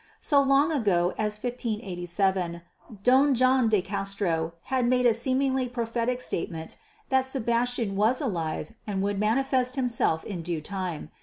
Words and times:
So 0.19 0.41
long 0.41 0.71
ago 0.71 1.13
as 1.15 1.37
1587, 1.43 2.63
Don 3.03 3.35
John 3.35 3.69
de 3.69 3.83
Castro 3.83 4.53
had 4.63 4.87
made 4.87 5.05
a 5.05 5.13
seemingly 5.13 5.69
prophetic 5.69 6.21
statement 6.21 6.77
that 7.09 7.21
Sebastian 7.23 7.95
was 7.95 8.19
alive 8.19 8.73
and 8.87 9.03
would 9.03 9.19
manifest 9.19 9.75
himself 9.75 10.23
in 10.23 10.41
due 10.41 10.59
time. 10.59 11.11